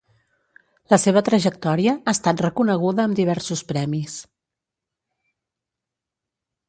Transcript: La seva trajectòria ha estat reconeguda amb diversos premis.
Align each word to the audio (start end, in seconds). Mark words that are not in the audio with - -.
La 0.93 0.97
seva 1.01 1.21
trajectòria 1.27 1.93
ha 1.97 2.15
estat 2.17 2.43
reconeguda 2.45 3.05
amb 3.05 3.19
diversos 3.19 3.63
premis. 3.73 4.19